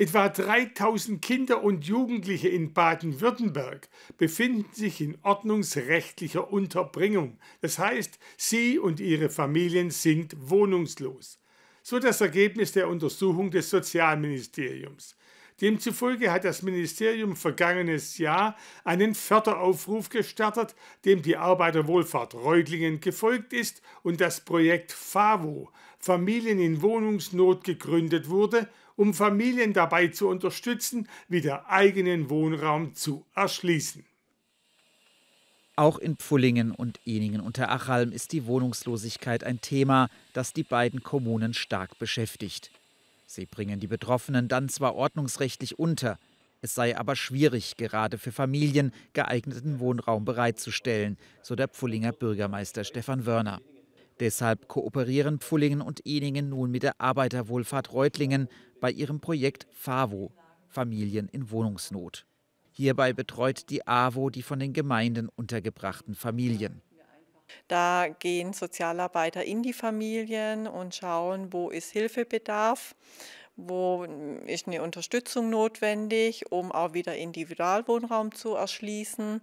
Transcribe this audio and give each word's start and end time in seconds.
Etwa 0.00 0.28
3000 0.28 1.20
Kinder 1.20 1.64
und 1.64 1.84
Jugendliche 1.84 2.48
in 2.48 2.72
Baden-Württemberg 2.72 3.88
befinden 4.16 4.72
sich 4.72 5.00
in 5.00 5.18
ordnungsrechtlicher 5.24 6.52
Unterbringung. 6.52 7.36
Das 7.62 7.80
heißt, 7.80 8.20
sie 8.36 8.78
und 8.78 9.00
ihre 9.00 9.28
Familien 9.28 9.90
sind 9.90 10.36
wohnungslos. 10.38 11.40
So 11.82 11.98
das 11.98 12.20
Ergebnis 12.20 12.70
der 12.70 12.86
Untersuchung 12.86 13.50
des 13.50 13.70
Sozialministeriums. 13.70 15.16
Demzufolge 15.60 16.30
hat 16.30 16.44
das 16.44 16.62
Ministerium 16.62 17.34
vergangenes 17.34 18.18
Jahr 18.18 18.56
einen 18.84 19.14
Förderaufruf 19.14 20.08
gestartet, 20.08 20.76
dem 21.04 21.22
die 21.22 21.36
Arbeiterwohlfahrt 21.36 22.34
Reutlingen 22.34 23.00
gefolgt 23.00 23.52
ist 23.52 23.82
und 24.02 24.20
das 24.20 24.40
Projekt 24.40 24.92
FAVO, 24.92 25.70
Familien 25.98 26.60
in 26.60 26.80
Wohnungsnot, 26.80 27.64
gegründet 27.64 28.28
wurde, 28.28 28.68
um 28.94 29.14
Familien 29.14 29.72
dabei 29.72 30.08
zu 30.08 30.28
unterstützen, 30.28 31.08
wieder 31.28 31.68
eigenen 31.68 32.30
Wohnraum 32.30 32.94
zu 32.94 33.26
erschließen. 33.34 34.04
Auch 35.74 35.98
in 35.98 36.16
Pfullingen 36.16 36.72
und 36.72 36.98
Eningen 37.04 37.40
unter 37.40 37.70
Achalm 37.70 38.10
ist 38.10 38.32
die 38.32 38.46
Wohnungslosigkeit 38.46 39.44
ein 39.44 39.60
Thema, 39.60 40.08
das 40.32 40.52
die 40.52 40.64
beiden 40.64 41.04
Kommunen 41.04 41.54
stark 41.54 41.98
beschäftigt. 42.00 42.72
Sie 43.30 43.44
bringen 43.44 43.78
die 43.78 43.86
Betroffenen 43.86 44.48
dann 44.48 44.70
zwar 44.70 44.94
ordnungsrechtlich 44.94 45.78
unter, 45.78 46.18
es 46.62 46.74
sei 46.74 46.96
aber 46.96 47.14
schwierig, 47.14 47.76
gerade 47.76 48.16
für 48.16 48.32
Familien 48.32 48.90
geeigneten 49.12 49.80
Wohnraum 49.80 50.24
bereitzustellen, 50.24 51.18
so 51.42 51.54
der 51.54 51.68
Pfullinger 51.68 52.12
Bürgermeister 52.12 52.84
Stefan 52.84 53.26
Wörner. 53.26 53.60
Deshalb 54.18 54.66
kooperieren 54.66 55.40
Pfullingen 55.40 55.82
und 55.82 56.00
Eningen 56.06 56.48
nun 56.48 56.70
mit 56.70 56.82
der 56.82 56.98
Arbeiterwohlfahrt 57.02 57.92
Reutlingen 57.92 58.48
bei 58.80 58.90
ihrem 58.90 59.20
Projekt 59.20 59.66
FAVO, 59.74 60.32
Familien 60.66 61.28
in 61.28 61.50
Wohnungsnot. 61.50 62.24
Hierbei 62.72 63.12
betreut 63.12 63.68
die 63.68 63.86
AWO 63.86 64.30
die 64.30 64.42
von 64.42 64.58
den 64.58 64.72
Gemeinden 64.72 65.28
untergebrachten 65.28 66.14
Familien. 66.14 66.80
Da 67.68 68.08
gehen 68.18 68.52
Sozialarbeiter 68.52 69.44
in 69.44 69.62
die 69.62 69.72
Familien 69.72 70.66
und 70.66 70.94
schauen, 70.94 71.52
wo 71.52 71.70
ist 71.70 71.90
Hilfebedarf, 71.92 72.94
wo 73.56 74.06
ist 74.46 74.68
eine 74.68 74.82
Unterstützung 74.82 75.50
notwendig, 75.50 76.52
um 76.52 76.70
auch 76.70 76.94
wieder 76.94 77.16
Individualwohnraum 77.16 78.32
zu 78.32 78.54
erschließen. 78.54 79.42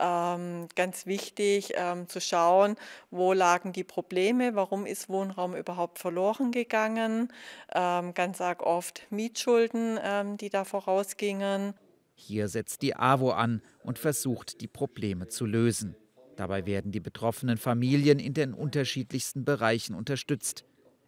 Ähm, 0.00 0.68
ganz 0.74 1.06
wichtig 1.06 1.72
ähm, 1.76 2.08
zu 2.08 2.20
schauen, 2.20 2.76
wo 3.10 3.32
lagen 3.32 3.72
die 3.72 3.84
Probleme, 3.84 4.56
warum 4.56 4.84
ist 4.84 5.08
Wohnraum 5.08 5.54
überhaupt 5.54 6.00
verloren 6.00 6.50
gegangen. 6.50 7.32
Ähm, 7.72 8.14
ganz 8.14 8.40
arg 8.40 8.62
oft 8.62 9.06
Mietschulden, 9.10 9.98
ähm, 10.02 10.36
die 10.36 10.50
da 10.50 10.64
vorausgingen. 10.64 11.74
Hier 12.14 12.48
setzt 12.48 12.82
die 12.82 12.96
AWO 12.96 13.30
an 13.30 13.62
und 13.84 13.98
versucht, 13.98 14.60
die 14.60 14.68
Probleme 14.68 15.28
zu 15.28 15.46
lösen. 15.46 15.96
Dabei 16.36 16.66
werden 16.66 16.92
die 16.92 17.00
betroffenen 17.00 17.58
Familien 17.58 18.18
in 18.18 18.34
den 18.34 18.54
unterschiedlichsten 18.54 19.44
Bereichen 19.44 19.94
unterstützt. 19.94 20.64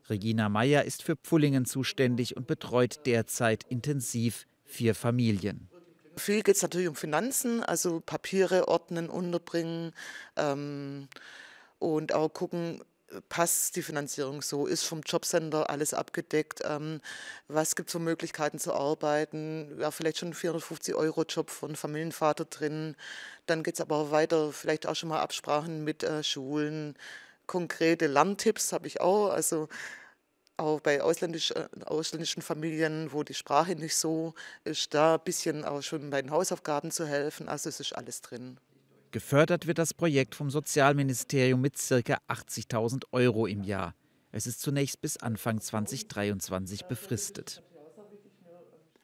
Regina 0.08 0.48
Meyer 0.48 0.84
ist 0.84 1.02
für 1.02 1.16
Pfullingen 1.16 1.64
zuständig 1.64 2.36
und 2.36 2.46
betreut 2.46 3.06
derzeit 3.06 3.64
intensiv 3.68 4.46
vier 4.64 4.94
Familien. 4.94 5.68
Viel 6.16 6.42
geht 6.42 6.56
es 6.56 6.62
natürlich 6.62 6.88
um 6.88 6.94
Finanzen, 6.94 7.62
also 7.62 8.00
Papiere 8.00 8.68
ordnen, 8.68 9.08
unterbringen 9.08 9.92
ähm, 10.36 11.08
und 11.78 12.14
auch 12.14 12.28
gucken, 12.28 12.82
passt 13.28 13.76
die 13.76 13.82
Finanzierung 13.82 14.42
so? 14.42 14.66
Ist 14.66 14.84
vom 14.84 15.00
Jobcenter 15.02 15.70
alles 15.70 15.94
abgedeckt? 15.94 16.60
Ähm, 16.64 17.00
was 17.48 17.76
gibt 17.76 17.88
es 17.88 17.92
für 17.92 17.98
Möglichkeiten 17.98 18.58
zu 18.58 18.72
arbeiten? 18.74 19.78
Ja, 19.80 19.90
vielleicht 19.90 20.18
schon 20.18 20.28
ein 20.30 20.34
450-Euro-Job 20.34 21.50
von 21.50 21.76
Familienvater 21.76 22.44
drin. 22.44 22.96
Dann 23.46 23.62
geht 23.62 23.74
es 23.74 23.80
aber 23.80 24.10
weiter, 24.10 24.52
vielleicht 24.52 24.86
auch 24.86 24.96
schon 24.96 25.08
mal 25.10 25.20
Absprachen 25.20 25.84
mit 25.84 26.02
äh, 26.02 26.22
Schulen. 26.22 26.96
Konkrete 27.46 28.06
Lerntipps 28.06 28.72
habe 28.72 28.86
ich 28.86 29.00
auch. 29.00 29.30
Also 29.30 29.68
auch 30.56 30.80
bei 30.80 31.02
ausländisch, 31.02 31.50
äh, 31.52 31.68
ausländischen 31.86 32.42
Familien, 32.42 33.12
wo 33.12 33.22
die 33.22 33.34
Sprache 33.34 33.74
nicht 33.74 33.96
so 33.96 34.34
ist, 34.64 34.94
da 34.94 35.14
ein 35.14 35.20
bisschen 35.24 35.64
auch 35.64 35.82
schon 35.82 36.10
bei 36.10 36.22
den 36.22 36.30
Hausaufgaben 36.30 36.90
zu 36.90 37.06
helfen. 37.06 37.48
Also 37.48 37.68
es 37.68 37.80
ist 37.80 37.94
alles 37.94 38.20
drin. 38.20 38.58
Gefördert 39.14 39.68
wird 39.68 39.78
das 39.78 39.94
Projekt 39.94 40.34
vom 40.34 40.50
Sozialministerium 40.50 41.60
mit 41.60 41.74
ca. 41.74 42.18
80.000 42.26 43.04
Euro 43.12 43.46
im 43.46 43.62
Jahr. 43.62 43.94
Es 44.32 44.48
ist 44.48 44.60
zunächst 44.60 45.00
bis 45.02 45.18
Anfang 45.18 45.60
2023 45.60 46.86
befristet. 46.86 47.62